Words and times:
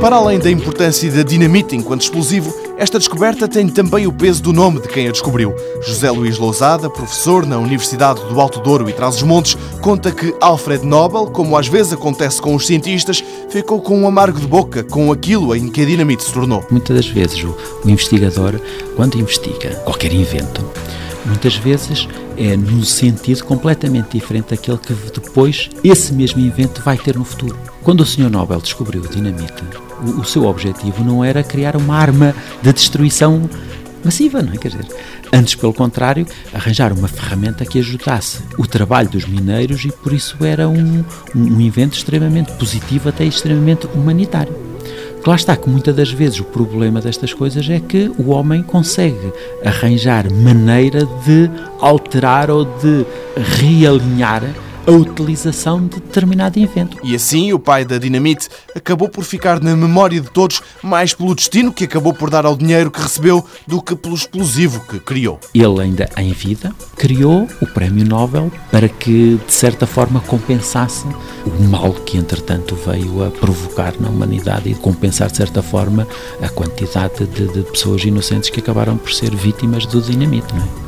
Para 0.00 0.14
além 0.14 0.38
da 0.38 0.48
importância 0.48 1.10
da 1.10 1.24
dinamite 1.24 1.74
enquanto 1.74 2.02
explosivo, 2.02 2.54
esta 2.78 3.00
descoberta 3.00 3.48
tem 3.48 3.68
também 3.68 4.06
o 4.06 4.12
peso 4.12 4.40
do 4.40 4.52
nome 4.52 4.80
de 4.80 4.86
quem 4.86 5.08
a 5.08 5.10
descobriu. 5.10 5.52
José 5.84 6.08
Luís 6.08 6.38
Lousada, 6.38 6.88
professor 6.88 7.44
na 7.44 7.58
Universidade 7.58 8.20
do 8.28 8.40
Alto 8.40 8.60
Douro 8.60 8.88
e 8.88 8.92
Trás-os-Montes, 8.92 9.58
conta 9.82 10.12
que 10.12 10.32
Alfred 10.40 10.86
Nobel, 10.86 11.26
como 11.26 11.56
às 11.56 11.66
vezes 11.66 11.92
acontece 11.92 12.40
com 12.40 12.54
os 12.54 12.64
cientistas, 12.64 13.24
ficou 13.50 13.82
com 13.82 13.98
um 13.98 14.06
amargo 14.06 14.38
de 14.38 14.46
boca 14.46 14.84
com 14.84 15.10
aquilo 15.10 15.54
em 15.56 15.68
que 15.68 15.80
a 15.80 15.84
dinamite 15.84 16.22
se 16.22 16.32
tornou. 16.32 16.64
Muitas 16.70 16.96
das 16.96 17.08
vezes 17.08 17.42
o, 17.42 17.56
investigador, 17.84 18.60
quando 18.94 19.18
investiga 19.18 19.70
qualquer 19.84 20.12
invento, 20.12 20.64
muitas 21.26 21.56
vezes 21.56 22.06
é 22.36 22.56
num 22.56 22.84
sentido 22.84 23.44
completamente 23.44 24.10
diferente 24.12 24.50
daquele 24.50 24.78
que 24.78 24.94
depois 24.94 25.70
esse 25.82 26.12
mesmo 26.12 26.40
invento 26.40 26.80
vai 26.82 26.96
ter 26.96 27.16
no 27.16 27.24
futuro. 27.24 27.58
Quando 27.82 28.02
o 28.02 28.06
Sr. 28.06 28.30
Nobel 28.30 28.60
descobriu 28.60 29.02
a 29.04 29.08
dinamite, 29.08 29.87
o, 30.02 30.24
seu 30.24 30.44
objetivo 30.44 31.04
não 31.04 31.24
era 31.24 31.42
criar 31.42 31.76
uma 31.76 31.96
arma 31.96 32.34
de 32.62 32.72
destruição 32.72 33.48
massiva, 34.04 34.42
não 34.42 34.52
é? 34.52 34.56
Quer 34.56 34.68
dizer, 34.68 34.86
antes, 35.32 35.54
pelo 35.54 35.72
contrário, 35.72 36.26
arranjar 36.52 36.92
uma 36.92 37.08
ferramenta 37.08 37.64
que 37.64 37.78
ajudasse 37.78 38.42
o 38.56 38.66
trabalho 38.66 39.08
dos 39.08 39.26
mineiros 39.26 39.84
e 39.84 39.92
por 39.92 40.12
isso 40.12 40.36
era 40.44 40.68
um, 40.68 41.04
um 41.34 41.60
invento 41.60 41.96
extremamente 41.96 42.52
positivo, 42.52 43.08
até 43.08 43.24
extremamente 43.24 43.86
humanitário. 43.94 44.68
Lá 45.26 45.34
está 45.34 45.54
que 45.56 45.68
muitas 45.68 45.94
das 45.94 46.10
vezes 46.10 46.40
o 46.40 46.44
problema 46.44 47.02
destas 47.02 47.34
coisas 47.34 47.68
é 47.68 47.78
que 47.80 48.10
o 48.18 48.30
homem 48.30 48.62
consegue 48.62 49.30
arranjar 49.62 50.32
maneira 50.32 51.04
de 51.04 51.50
alterar 51.80 52.50
ou 52.50 52.64
de 52.64 53.04
realinhar 53.58 54.42
a 54.88 54.90
utilização 54.90 55.86
de 55.86 56.00
determinado 56.00 56.58
invento. 56.58 56.96
E 57.04 57.14
assim, 57.14 57.52
o 57.52 57.58
pai 57.58 57.84
da 57.84 57.98
dinamite 57.98 58.48
acabou 58.74 59.06
por 59.06 59.22
ficar 59.22 59.60
na 59.60 59.76
memória 59.76 60.18
de 60.18 60.30
todos 60.30 60.62
mais 60.82 61.12
pelo 61.12 61.34
destino 61.34 61.70
que 61.70 61.84
acabou 61.84 62.14
por 62.14 62.30
dar 62.30 62.46
ao 62.46 62.56
dinheiro 62.56 62.90
que 62.90 62.98
recebeu 62.98 63.44
do 63.66 63.82
que 63.82 63.94
pelo 63.94 64.14
explosivo 64.14 64.80
que 64.88 64.98
criou. 64.98 65.38
Ele, 65.54 65.82
ainda 65.82 66.08
em 66.16 66.32
vida, 66.32 66.74
criou 66.96 67.46
o 67.60 67.66
Prémio 67.66 68.06
Nobel 68.06 68.50
para 68.70 68.88
que, 68.88 69.38
de 69.46 69.52
certa 69.52 69.86
forma, 69.86 70.20
compensasse 70.20 71.06
o 71.44 71.62
mal 71.64 71.92
que, 71.92 72.16
entretanto, 72.16 72.74
veio 72.74 73.26
a 73.26 73.30
provocar 73.30 73.92
na 74.00 74.08
humanidade 74.08 74.70
e 74.70 74.74
compensar, 74.74 75.30
de 75.30 75.36
certa 75.36 75.60
forma, 75.60 76.08
a 76.40 76.48
quantidade 76.48 77.26
de, 77.26 77.46
de 77.48 77.62
pessoas 77.70 78.02
inocentes 78.04 78.48
que 78.48 78.60
acabaram 78.60 78.96
por 78.96 79.12
ser 79.12 79.36
vítimas 79.36 79.84
do 79.84 80.00
dinamite, 80.00 80.54
não 80.54 80.62
é? 80.62 80.87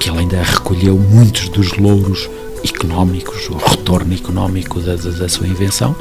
Porque 0.00 0.08
ele 0.08 0.20
ainda 0.20 0.42
recolheu 0.42 0.96
muitos 0.96 1.50
dos 1.50 1.76
louros 1.76 2.26
económicos, 2.64 3.50
o 3.50 3.58
retorno 3.58 4.14
económico 4.14 4.80
da, 4.80 4.96
da, 4.96 5.10
da, 5.10 5.28
sua 5.28 5.46
invenção. 5.46 5.94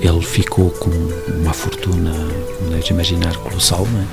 Ele 0.00 0.22
ficou 0.22 0.70
com 0.70 0.88
uma 1.38 1.52
fortuna, 1.52 2.12
deves 2.70 2.88
imaginar, 2.88 3.36
colossal, 3.36 3.86
é? 3.86 4.06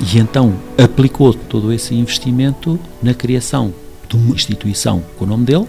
e 0.00 0.18
então 0.18 0.54
aplicou 0.82 1.34
todo 1.34 1.70
esse 1.74 1.94
investimento 1.94 2.80
na 3.02 3.12
criação 3.12 3.74
de 4.10 4.16
uma 4.16 4.34
instituição 4.34 5.02
com 5.16 5.24
o 5.24 5.28
nome 5.28 5.44
dele, 5.44 5.66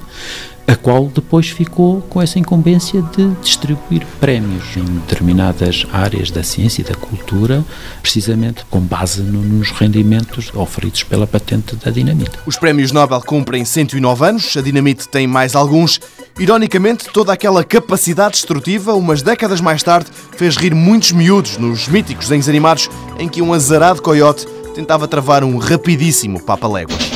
a 0.68 0.76
qual 0.76 1.08
depois 1.08 1.50
ficou 1.50 2.02
com 2.04 2.22
essa 2.22 2.40
incumbência 2.40 3.02
de 3.02 3.28
distribuir 3.42 4.06
prémios 4.20 4.78
em 4.78 4.84
determinadas 4.84 5.86
áreas 5.92 6.32
da 6.32 6.44
ciência 6.44 6.82
e 6.82 6.86
da 6.86 6.96
cultura, 6.96 7.64
precisamente 8.02 8.64
com 8.70 8.80
base 8.80 9.22
no, 9.22 9.42
nos 9.42 9.72
rendimentos 9.72 10.50
oferidos 10.54 11.04
pela 11.04 11.28
patente 11.28 11.76
da 11.76 11.92
dinamite. 11.92 12.32
Os 12.46 12.58
prémios 12.58 12.92
Nobel 12.92 13.22
cumprem 13.22 13.66
109 13.66 14.26
anos, 14.26 14.56
a 14.56 14.62
dinamite 14.62 15.10
tem 15.10 15.28
mais 15.28 15.56
alguns. 15.56 16.00
Ironicamente, 16.40 17.10
toda 17.12 17.34
aquela 17.34 17.64
capacidade 17.64 18.34
destrutiva, 18.34 18.94
umas 18.94 19.22
décadas 19.22 19.60
mais 19.60 19.84
tarde, 19.84 20.10
fez 20.38 20.56
rir 20.56 20.74
muitos 20.74 21.12
miúdos 21.12 21.58
nos 21.58 21.88
míticos 21.88 22.26
desenhos 22.26 22.48
animados 22.48 22.90
em 23.20 23.28
que 23.28 23.42
um 23.42 23.54
azarado 23.54 24.02
coiote 24.02 24.48
tentava 24.74 25.08
travar 25.08 25.44
um 25.44 25.58
rapidíssimo 25.58 26.42
papa-léguas. 26.42 27.11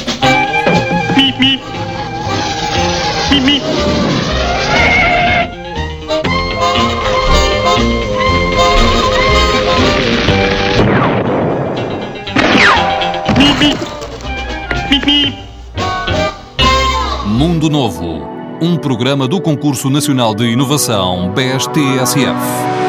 Mundo 17.26 17.70
Novo, 17.70 18.28
um 18.62 18.76
programa 18.76 19.28
do 19.28 19.40
Concurso 19.40 19.90
Nacional 19.90 20.36
de 20.36 20.46
Inovação 20.46 21.32
BSTSF. 21.34 22.85